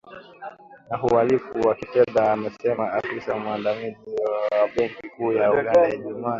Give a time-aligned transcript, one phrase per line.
[0.89, 6.29] na uhalifu wa kifedha amesema afisa mwandamizi wa benki kuu ya Uganda, Ijumaa